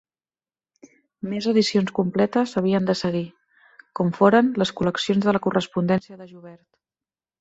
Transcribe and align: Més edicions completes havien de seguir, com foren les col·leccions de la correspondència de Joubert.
Més 1.33 1.47
edicions 1.51 1.91
completes 1.99 2.55
havien 2.61 2.89
de 2.89 2.95
seguir, 3.01 3.23
com 4.01 4.09
foren 4.21 4.51
les 4.63 4.73
col·leccions 4.81 5.29
de 5.29 5.37
la 5.39 5.43
correspondència 5.49 6.19
de 6.23 6.29
Joubert. 6.33 6.65